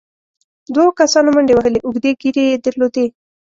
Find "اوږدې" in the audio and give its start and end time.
1.85-2.11